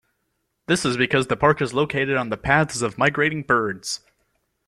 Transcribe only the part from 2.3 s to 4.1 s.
paths of migrating birds.